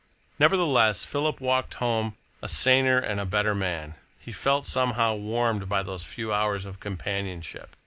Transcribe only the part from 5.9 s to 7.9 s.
few hours of companionship.